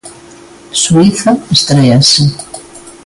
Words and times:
Suíza 0.81 1.31
estréase. 1.55 2.23